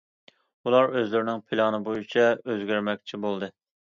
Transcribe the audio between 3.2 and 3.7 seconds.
بولدى.